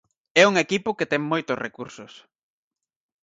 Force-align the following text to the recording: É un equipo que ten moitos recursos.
É 0.41 0.43
un 0.51 0.55
equipo 0.65 0.97
que 0.97 1.09
ten 1.11 1.21
moitos 1.31 1.61
recursos. 1.65 2.13